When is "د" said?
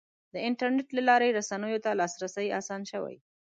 0.33-0.35